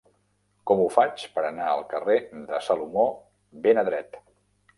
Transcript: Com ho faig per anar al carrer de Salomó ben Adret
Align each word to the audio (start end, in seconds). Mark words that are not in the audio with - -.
Com 0.69 0.79
ho 0.85 0.87
faig 0.95 1.25
per 1.35 1.43
anar 1.49 1.67
al 1.73 1.85
carrer 1.91 2.17
de 2.39 2.63
Salomó 2.69 3.05
ben 3.69 3.83
Adret 3.85 4.19